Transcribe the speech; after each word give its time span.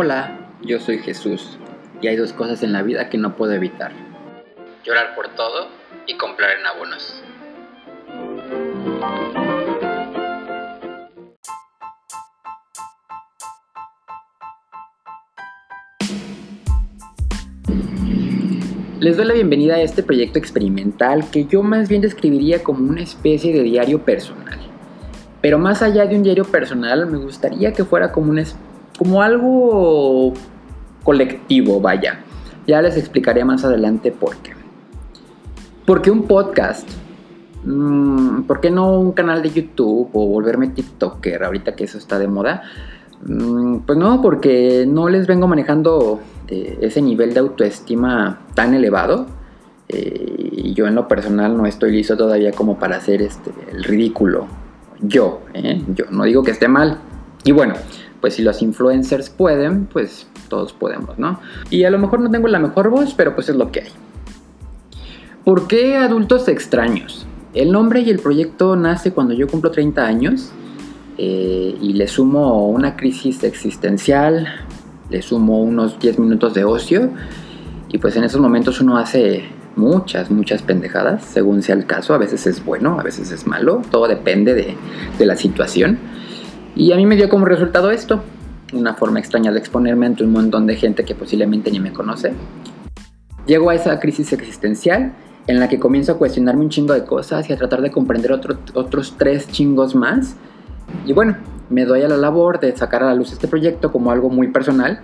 Hola, 0.00 0.38
yo 0.62 0.78
soy 0.78 0.98
Jesús 0.98 1.58
y 2.00 2.06
hay 2.06 2.14
dos 2.14 2.32
cosas 2.32 2.62
en 2.62 2.72
la 2.72 2.82
vida 2.82 3.10
que 3.10 3.18
no 3.18 3.34
puedo 3.34 3.52
evitar. 3.52 3.90
Llorar 4.84 5.16
por 5.16 5.26
todo 5.30 5.66
y 6.06 6.16
comprar 6.16 6.50
en 6.56 6.66
abonos. 6.66 7.20
Les 19.00 19.16
doy 19.16 19.26
la 19.26 19.34
bienvenida 19.34 19.74
a 19.74 19.80
este 19.80 20.04
proyecto 20.04 20.38
experimental 20.38 21.28
que 21.32 21.46
yo 21.46 21.64
más 21.64 21.88
bien 21.88 22.02
describiría 22.02 22.62
como 22.62 22.88
una 22.88 23.02
especie 23.02 23.52
de 23.52 23.64
diario 23.64 24.04
personal. 24.04 24.60
Pero 25.40 25.58
más 25.58 25.82
allá 25.82 26.06
de 26.06 26.14
un 26.14 26.22
diario 26.22 26.44
personal, 26.44 27.06
me 27.06 27.18
gustaría 27.18 27.72
que 27.72 27.84
fuera 27.84 28.12
como, 28.12 28.30
un, 28.30 28.38
como 28.98 29.22
algo 29.22 30.34
colectivo, 31.04 31.80
vaya. 31.80 32.20
Ya 32.66 32.82
les 32.82 32.96
explicaré 32.96 33.44
más 33.44 33.64
adelante 33.64 34.12
por 34.12 34.36
qué. 34.36 34.52
¿Por 35.86 36.02
qué 36.02 36.10
un 36.10 36.24
podcast? 36.24 36.86
Mm, 37.64 38.42
¿Por 38.42 38.60
qué 38.60 38.70
no 38.70 38.98
un 39.00 39.12
canal 39.12 39.42
de 39.42 39.50
YouTube 39.50 40.10
o 40.12 40.26
volverme 40.26 40.68
TikToker 40.68 41.44
ahorita 41.44 41.74
que 41.76 41.84
eso 41.84 41.96
está 41.96 42.18
de 42.18 42.28
moda? 42.28 42.62
Mm, 43.24 43.78
pues 43.78 43.98
no, 43.98 44.20
porque 44.20 44.84
no 44.86 45.08
les 45.08 45.26
vengo 45.26 45.46
manejando 45.46 46.20
eh, 46.48 46.78
ese 46.82 47.00
nivel 47.00 47.32
de 47.32 47.40
autoestima 47.40 48.40
tan 48.54 48.74
elevado. 48.74 49.26
Eh, 49.88 50.50
y 50.52 50.74
yo 50.74 50.86
en 50.86 50.94
lo 50.94 51.08
personal 51.08 51.56
no 51.56 51.64
estoy 51.64 51.92
listo 51.92 52.16
todavía 52.16 52.52
como 52.52 52.78
para 52.78 52.96
hacer 52.96 53.22
este, 53.22 53.50
el 53.72 53.84
ridículo. 53.84 54.46
Yo, 55.00 55.40
¿eh? 55.54 55.82
yo 55.94 56.04
no 56.10 56.24
digo 56.24 56.42
que 56.42 56.50
esté 56.50 56.68
mal. 56.68 56.98
Y 57.44 57.52
bueno, 57.52 57.74
pues 58.20 58.34
si 58.34 58.42
los 58.42 58.62
influencers 58.62 59.30
pueden, 59.30 59.86
pues 59.86 60.26
todos 60.48 60.72
podemos, 60.72 61.18
¿no? 61.18 61.40
Y 61.70 61.84
a 61.84 61.90
lo 61.90 61.98
mejor 61.98 62.20
no 62.20 62.30
tengo 62.30 62.48
la 62.48 62.58
mejor 62.58 62.90
voz, 62.90 63.14
pero 63.14 63.34
pues 63.34 63.48
es 63.48 63.56
lo 63.56 63.70
que 63.70 63.80
hay. 63.82 63.90
¿Por 65.44 65.66
qué 65.66 65.96
adultos 65.96 66.48
extraños? 66.48 67.26
El 67.54 67.72
nombre 67.72 68.00
y 68.00 68.10
el 68.10 68.18
proyecto 68.18 68.76
nace 68.76 69.12
cuando 69.12 69.34
yo 69.34 69.48
cumplo 69.48 69.70
30 69.70 70.04
años 70.04 70.52
eh, 71.16 71.76
y 71.80 71.94
le 71.94 72.06
sumo 72.06 72.68
una 72.68 72.96
crisis 72.96 73.42
existencial, 73.42 74.46
le 75.10 75.22
sumo 75.22 75.62
unos 75.62 75.98
10 75.98 76.18
minutos 76.18 76.54
de 76.54 76.64
ocio 76.64 77.10
y 77.88 77.98
pues 77.98 78.16
en 78.16 78.24
esos 78.24 78.40
momentos 78.40 78.80
uno 78.80 78.98
hace 78.98 79.48
muchas, 79.76 80.30
muchas 80.30 80.62
pendejadas, 80.62 81.24
según 81.24 81.62
sea 81.62 81.76
el 81.76 81.86
caso, 81.86 82.12
a 82.12 82.18
veces 82.18 82.46
es 82.46 82.64
bueno, 82.64 83.00
a 83.00 83.02
veces 83.02 83.30
es 83.30 83.46
malo, 83.46 83.80
todo 83.90 84.06
depende 84.06 84.54
de, 84.54 84.76
de 85.18 85.26
la 85.26 85.36
situación. 85.36 85.98
Y 86.78 86.92
a 86.92 86.96
mí 86.96 87.06
me 87.06 87.16
dio 87.16 87.28
como 87.28 87.44
resultado 87.44 87.90
esto, 87.90 88.22
una 88.72 88.94
forma 88.94 89.18
extraña 89.18 89.50
de 89.50 89.58
exponerme 89.58 90.06
ante 90.06 90.22
un 90.22 90.30
montón 90.30 90.64
de 90.64 90.76
gente 90.76 91.04
que 91.04 91.16
posiblemente 91.16 91.72
ni 91.72 91.80
me 91.80 91.92
conoce. 91.92 92.32
Llego 93.46 93.70
a 93.70 93.74
esa 93.74 93.98
crisis 93.98 94.32
existencial 94.32 95.12
en 95.48 95.58
la 95.58 95.68
que 95.68 95.80
comienzo 95.80 96.12
a 96.12 96.18
cuestionarme 96.18 96.62
un 96.62 96.70
chingo 96.70 96.94
de 96.94 97.04
cosas 97.04 97.50
y 97.50 97.52
a 97.52 97.56
tratar 97.56 97.82
de 97.82 97.90
comprender 97.90 98.30
otros 98.30 99.14
tres 99.18 99.48
chingos 99.48 99.96
más 99.96 100.36
y 101.04 101.12
bueno, 101.12 101.36
me 101.68 101.84
doy 101.84 102.02
a 102.02 102.08
la 102.08 102.16
labor 102.16 102.60
de 102.60 102.76
sacar 102.76 103.02
a 103.02 103.06
la 103.06 103.14
luz 103.16 103.32
este 103.32 103.48
proyecto 103.48 103.90
como 103.90 104.12
algo 104.12 104.30
muy 104.30 104.46
personal, 104.46 105.00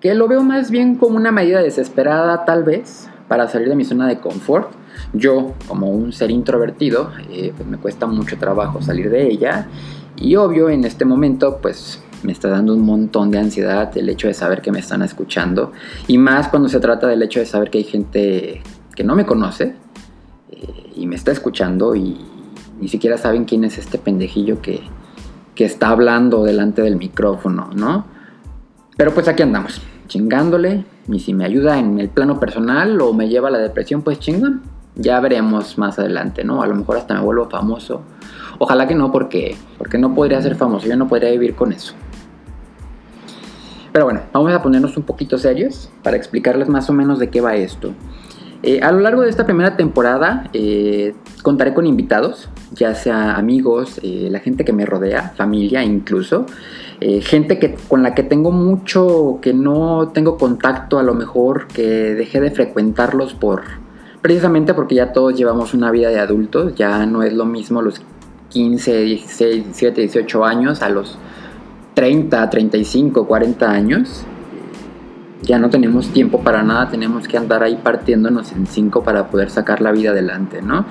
que 0.00 0.14
lo 0.14 0.28
veo 0.28 0.42
más 0.42 0.70
bien 0.70 0.96
como 0.96 1.16
una 1.16 1.32
medida 1.32 1.62
desesperada 1.62 2.44
tal 2.44 2.62
vez 2.62 3.08
para 3.26 3.48
salir 3.48 3.70
de 3.70 3.74
mi 3.74 3.84
zona 3.86 4.06
de 4.06 4.20
confort. 4.20 4.70
Yo, 5.14 5.54
como 5.66 5.88
un 5.88 6.12
ser 6.12 6.30
introvertido, 6.30 7.10
eh, 7.30 7.54
pues 7.56 7.66
me 7.66 7.78
cuesta 7.78 8.06
mucho 8.06 8.36
trabajo 8.36 8.82
salir 8.82 9.08
de 9.08 9.28
ella 9.28 9.66
y 10.16 10.36
obvio 10.36 10.68
en 10.68 10.84
este 10.84 11.04
momento 11.04 11.58
pues 11.60 12.02
me 12.22 12.32
está 12.32 12.48
dando 12.48 12.74
un 12.74 12.82
montón 12.82 13.30
de 13.30 13.38
ansiedad 13.38 13.96
el 13.96 14.08
hecho 14.08 14.26
de 14.26 14.34
saber 14.34 14.62
que 14.62 14.72
me 14.72 14.78
están 14.78 15.02
escuchando 15.02 15.72
y 16.06 16.18
más 16.18 16.48
cuando 16.48 16.68
se 16.68 16.80
trata 16.80 17.06
del 17.06 17.22
hecho 17.22 17.40
de 17.40 17.46
saber 17.46 17.70
que 17.70 17.78
hay 17.78 17.84
gente 17.84 18.62
que 18.94 19.04
no 19.04 19.14
me 19.14 19.26
conoce 19.26 19.74
eh, 20.50 20.92
y 20.96 21.06
me 21.06 21.16
está 21.16 21.32
escuchando 21.32 21.94
y 21.94 22.18
ni 22.80 22.88
siquiera 22.88 23.18
saben 23.18 23.44
quién 23.44 23.64
es 23.64 23.78
este 23.78 23.98
pendejillo 23.98 24.60
que, 24.60 24.80
que 25.54 25.64
está 25.64 25.88
hablando 25.88 26.44
delante 26.44 26.82
del 26.82 26.96
micrófono, 26.96 27.70
¿no? 27.74 28.06
Pero 28.96 29.12
pues 29.12 29.28
aquí 29.28 29.42
andamos, 29.42 29.80
chingándole, 30.06 30.84
y 31.08 31.20
si 31.20 31.34
me 31.34 31.44
ayuda 31.44 31.78
en 31.78 31.98
el 32.00 32.08
plano 32.08 32.40
personal 32.40 33.00
o 33.00 33.12
me 33.12 33.28
lleva 33.28 33.48
a 33.48 33.50
la 33.50 33.58
depresión, 33.58 34.02
pues 34.02 34.18
chingón. 34.18 34.62
Ya 34.94 35.20
veremos 35.20 35.76
más 35.76 35.98
adelante, 35.98 36.42
¿no? 36.42 36.62
A 36.62 36.66
lo 36.66 36.74
mejor 36.74 36.96
hasta 36.96 37.14
me 37.14 37.20
vuelvo 37.20 37.48
famoso. 37.48 38.02
Ojalá 38.58 38.86
que 38.86 38.94
no, 38.94 39.12
porque, 39.12 39.56
porque 39.78 39.98
no 39.98 40.14
podría 40.14 40.40
ser 40.40 40.54
famoso, 40.56 40.86
yo 40.86 40.96
no 40.96 41.08
podría 41.08 41.30
vivir 41.30 41.54
con 41.54 41.72
eso. 41.72 41.94
Pero 43.92 44.04
bueno, 44.04 44.20
vamos 44.32 44.52
a 44.52 44.62
ponernos 44.62 44.96
un 44.96 45.04
poquito 45.04 45.38
serios 45.38 45.90
para 46.02 46.16
explicarles 46.16 46.68
más 46.68 46.90
o 46.90 46.92
menos 46.92 47.18
de 47.18 47.30
qué 47.30 47.40
va 47.40 47.56
esto. 47.56 47.92
Eh, 48.62 48.80
a 48.82 48.90
lo 48.90 49.00
largo 49.00 49.22
de 49.22 49.30
esta 49.30 49.46
primera 49.46 49.76
temporada 49.76 50.50
eh, 50.52 51.14
contaré 51.42 51.72
con 51.72 51.86
invitados, 51.86 52.48
ya 52.72 52.94
sea 52.94 53.36
amigos, 53.36 54.00
eh, 54.02 54.28
la 54.30 54.40
gente 54.40 54.64
que 54.64 54.72
me 54.72 54.84
rodea, 54.84 55.32
familia 55.36 55.84
incluso, 55.84 56.46
gente 57.00 57.58
que, 57.58 57.74
con 57.88 58.02
la 58.02 58.14
que 58.14 58.22
tengo 58.22 58.52
mucho, 58.52 59.38
que 59.40 59.52
no 59.54 60.08
tengo 60.14 60.38
contacto 60.38 60.98
a 60.98 61.02
lo 61.02 61.14
mejor, 61.14 61.66
que 61.68 61.82
dejé 62.14 62.40
de 62.40 62.50
frecuentarlos 62.50 63.34
por, 63.34 63.62
precisamente 64.22 64.74
porque 64.74 64.94
ya 64.94 65.12
todos 65.12 65.36
llevamos 65.36 65.74
una 65.74 65.90
vida 65.90 66.08
de 66.08 66.18
adultos, 66.18 66.74
ya 66.74 67.04
no 67.04 67.22
es 67.22 67.34
lo 67.34 67.44
mismo 67.44 67.82
los 67.82 68.00
15, 68.56 69.02
16, 69.02 69.64
17, 69.64 70.00
18 70.00 70.44
años 70.46 70.80
a 70.80 70.88
los 70.88 71.18
30, 71.92 72.48
35, 72.48 73.26
40 73.26 73.70
años 73.70 74.24
ya 75.42 75.58
no 75.58 75.68
tenemos 75.68 76.08
tiempo 76.08 76.40
para 76.40 76.62
nada, 76.62 76.88
tenemos 76.88 77.28
que 77.28 77.36
andar 77.36 77.62
ahí 77.62 77.76
partiéndonos 77.76 78.52
en 78.52 78.66
cinco 78.66 79.04
para 79.04 79.28
poder 79.28 79.50
sacar 79.50 79.82
la 79.82 79.92
vida 79.92 80.10
adelante, 80.10 80.62
¿no? 80.62 80.86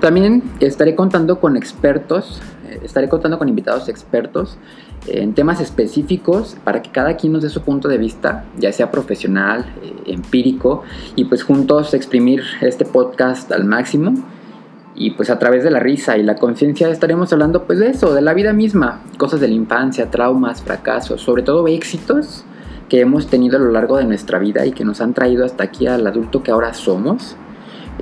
También 0.00 0.44
estaré 0.60 0.94
contando 0.94 1.40
con 1.40 1.56
expertos, 1.56 2.40
eh, 2.68 2.78
estaré 2.84 3.08
contando 3.08 3.38
con 3.38 3.48
invitados 3.48 3.88
expertos 3.88 4.56
en 5.08 5.34
temas 5.34 5.60
específicos 5.60 6.56
para 6.62 6.80
que 6.80 6.90
cada 6.90 7.16
quien 7.16 7.32
nos 7.32 7.42
dé 7.42 7.48
su 7.48 7.62
punto 7.62 7.88
de 7.88 7.98
vista, 7.98 8.44
ya 8.56 8.72
sea 8.72 8.92
profesional, 8.92 9.66
eh, 9.82 10.12
empírico, 10.12 10.84
y 11.16 11.24
pues 11.24 11.42
juntos 11.42 11.92
exprimir 11.92 12.44
este 12.60 12.84
podcast 12.84 13.50
al 13.50 13.64
máximo. 13.64 14.14
Y 15.00 15.12
pues 15.12 15.30
a 15.30 15.38
través 15.38 15.64
de 15.64 15.70
la 15.70 15.80
risa 15.80 16.18
y 16.18 16.22
la 16.22 16.34
conciencia 16.34 16.90
estaremos 16.90 17.32
hablando 17.32 17.64
pues 17.64 17.78
de 17.78 17.88
eso, 17.88 18.12
de 18.12 18.20
la 18.20 18.34
vida 18.34 18.52
misma, 18.52 19.00
cosas 19.16 19.40
de 19.40 19.48
la 19.48 19.54
infancia, 19.54 20.10
traumas, 20.10 20.60
fracasos, 20.60 21.22
sobre 21.22 21.42
todo 21.42 21.66
éxitos 21.68 22.44
que 22.90 23.00
hemos 23.00 23.28
tenido 23.28 23.56
a 23.56 23.60
lo 23.60 23.70
largo 23.70 23.96
de 23.96 24.04
nuestra 24.04 24.38
vida 24.38 24.66
y 24.66 24.72
que 24.72 24.84
nos 24.84 25.00
han 25.00 25.14
traído 25.14 25.46
hasta 25.46 25.64
aquí 25.64 25.86
al 25.86 26.06
adulto 26.06 26.42
que 26.42 26.50
ahora 26.50 26.74
somos. 26.74 27.34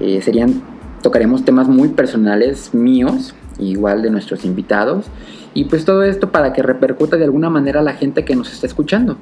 Eh, 0.00 0.20
serían, 0.22 0.60
tocaremos 1.00 1.44
temas 1.44 1.68
muy 1.68 1.90
personales 1.90 2.74
míos, 2.74 3.32
igual 3.60 4.02
de 4.02 4.10
nuestros 4.10 4.44
invitados, 4.44 5.06
y 5.54 5.66
pues 5.66 5.84
todo 5.84 6.02
esto 6.02 6.32
para 6.32 6.52
que 6.52 6.64
repercuta 6.64 7.16
de 7.16 7.22
alguna 7.22 7.48
manera 7.48 7.78
a 7.78 7.84
la 7.84 7.92
gente 7.92 8.24
que 8.24 8.34
nos 8.34 8.52
está 8.52 8.66
escuchando. 8.66 9.18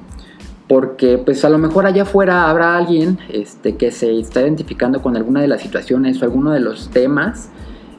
Porque 0.67 1.17
pues 1.17 1.45
a 1.45 1.49
lo 1.49 1.57
mejor 1.57 1.85
allá 1.85 2.03
afuera 2.03 2.49
habrá 2.49 2.75
alguien 2.77 3.19
este, 3.29 3.75
que 3.77 3.91
se 3.91 4.19
está 4.19 4.41
identificando 4.41 5.01
con 5.01 5.15
alguna 5.15 5.41
de 5.41 5.47
las 5.47 5.61
situaciones 5.61 6.21
o 6.21 6.25
alguno 6.25 6.51
de 6.51 6.59
los 6.59 6.89
temas 6.89 7.49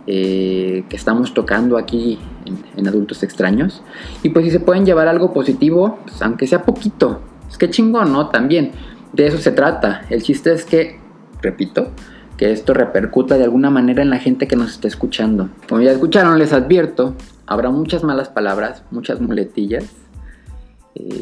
eh, 0.06 0.84
que 0.88 0.96
estamos 0.96 1.34
tocando 1.34 1.78
aquí 1.78 2.18
en, 2.44 2.58
en, 2.76 2.88
Adultos 2.88 3.22
Extraños. 3.22 3.82
Y 4.22 4.30
pues 4.30 4.44
si 4.44 4.50
se 4.50 4.60
pueden 4.60 4.84
llevar 4.84 5.08
algo 5.08 5.32
positivo, 5.32 5.98
pues 6.04 6.20
aunque 6.22 6.46
sea 6.46 6.62
poquito, 6.62 7.20
es 7.48 7.56
que 7.56 7.70
chingón, 7.70 8.12
¿no? 8.12 8.28
También 8.28 8.72
de 9.12 9.26
eso 9.26 9.38
se 9.38 9.52
trata. 9.52 10.02
El 10.10 10.22
chiste 10.22 10.52
es 10.52 10.64
que, 10.64 10.98
repito, 11.42 11.88
que 12.36 12.52
esto 12.52 12.72
repercuta 12.72 13.36
de 13.36 13.44
alguna 13.44 13.68
manera 13.68 14.02
en 14.02 14.10
la 14.10 14.18
gente 14.18 14.46
que 14.46 14.56
nos 14.56 14.70
está 14.70 14.88
escuchando. 14.88 15.50
Como 15.68 15.80
ya 15.82 15.92
escucharon, 15.92 16.38
les 16.38 16.52
advierto, 16.52 17.14
habrá 17.46 17.70
muchas 17.70 18.04
malas 18.04 18.28
palabras, 18.28 18.82
muchas 18.90 19.20
muletillas. 19.20 19.84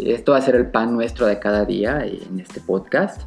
Esto 0.04 0.32
va 0.32 0.38
a 0.38 0.42
ser 0.42 0.56
el 0.56 0.66
pan 0.66 0.94
nuestro 0.94 1.26
de 1.26 1.38
cada 1.38 1.64
día 1.64 2.04
en 2.04 2.40
este 2.40 2.60
podcast. 2.60 3.22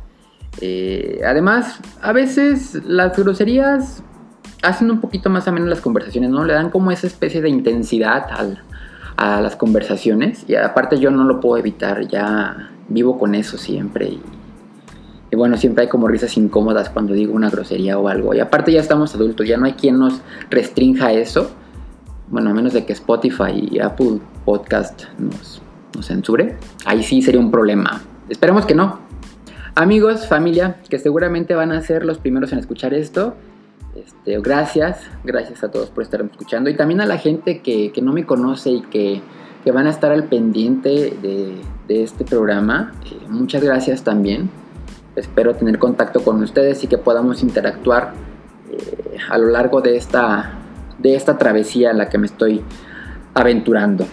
Eh, 0.62 1.22
además, 1.26 1.80
a 2.02 2.12
veces 2.12 2.76
las 2.86 3.16
groserías 3.16 4.04
hacen 4.64 4.92
un 4.92 5.00
poquito 5.00 5.30
más 5.30 5.48
menos 5.52 5.70
las 5.70 5.82
conversaciones, 5.82 6.32
¿no? 6.32 6.44
Le 6.44 6.54
dan 6.54 6.70
como 6.70 6.92
esa 6.92 7.08
especie 7.08 7.42
de 7.42 7.50
intensidad 7.50 8.26
a 9.16 9.42
las 9.42 9.56
conversaciones. 9.56 10.46
Y 10.48 10.56
aparte 10.56 11.00
yo 11.00 11.12
no 11.12 11.24
lo 11.24 11.40
puedo 11.40 11.58
evitar, 11.58 12.08
ya 12.08 12.72
vivo 12.88 13.18
con 13.18 13.36
eso 13.36 13.58
siempre 13.58 14.08
y, 15.32 15.36
bueno, 15.36 15.58
siempre 15.58 15.84
hay 15.84 15.90
como 15.90 16.08
risas 16.08 16.36
incómodas 16.38 16.90
cuando 16.90 17.14
digo 17.14 17.34
una 17.34 17.50
grosería 17.50 18.00
o 18.00 18.08
algo. 18.08 18.34
Y 18.34 18.40
aparte 18.40 18.72
ya 18.72 18.82
estamos 18.82 19.14
adultos, 19.14 19.48
ya 19.48 19.58
no 19.58 19.66
hay 19.66 19.74
quien 19.74 20.00
nos 20.00 20.22
restrinja 20.50 21.14
eso. 21.14 21.52
Bueno, 22.30 22.50
a 22.50 22.54
menos 22.54 22.74
de 22.74 22.86
que 22.86 22.94
Spotify 22.94 23.68
y 23.72 23.80
Apple 23.80 24.20
Podcast 24.44 25.04
nos, 25.20 25.62
censure. 26.04 26.58
Ahí 26.86 27.04
sí 27.04 27.22
sería 27.22 27.40
un 27.40 27.52
problema. 27.52 28.02
Esperemos 28.30 28.66
que 28.66 28.76
no. 28.76 29.00
Amigos, 29.76 30.28
familia, 30.28 30.78
que 30.90 31.00
seguramente 31.00 31.56
van 31.56 31.72
a 31.72 31.82
ser 31.82 32.06
los 32.06 32.18
primeros 32.18 32.52
en 32.52 32.60
escuchar 32.60 32.94
esto. 32.94 33.36
Este, 33.96 34.40
gracias, 34.40 35.02
gracias 35.24 35.64
a 35.64 35.72
todos 35.72 35.90
por 35.90 36.04
estar 36.04 36.22
escuchando 36.22 36.70
y 36.70 36.76
también 36.76 37.02
a 37.02 37.06
la 37.06 37.18
gente 37.18 37.62
que, 37.62 37.92
que 37.92 38.02
no 38.02 38.14
me 38.14 38.26
conoce 38.26 38.70
y 38.70 38.82
que, 38.82 39.22
que 39.64 39.72
van 39.72 39.88
a 39.88 39.90
estar 39.90 40.12
al 40.12 40.26
pendiente 40.26 41.18
de, 41.22 41.56
de 41.88 42.04
este 42.04 42.24
programa. 42.24 42.94
Eh, 43.06 43.28
muchas 43.30 43.64
gracias 43.64 44.04
también. 44.04 44.50
Espero 45.16 45.56
tener 45.56 45.80
contacto 45.80 46.22
con 46.24 46.42
ustedes 46.42 46.84
y 46.84 46.88
que 46.88 46.98
podamos 46.98 47.44
interactuar 47.44 48.14
eh, 48.72 49.18
a 49.30 49.38
lo 49.38 49.48
largo 49.48 49.82
de 49.82 49.98
esta, 49.98 50.54
de 50.98 51.16
esta 51.16 51.38
travesía 51.38 51.92
en 51.92 51.98
la 51.98 52.10
que 52.10 52.18
me 52.18 52.28
estoy 52.28 52.62
aventurando. 53.34 54.06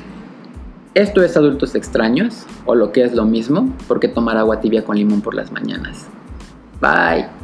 Esto 0.97 1.23
es 1.23 1.37
Adultos 1.37 1.75
Extraños, 1.75 2.47
o 2.65 2.75
lo 2.75 2.91
que 2.91 3.05
es 3.05 3.13
lo 3.13 3.27
mismo, 3.27 3.71
porque 3.87 4.09
tomar 4.09 4.39
agua 4.39 4.63
tibia 4.63 4.83
con 4.83 4.97
limón 4.97 5.21
por 5.21 5.35
las 5.35 5.53
mañanas. 5.53 6.07
Bye. 6.81 7.36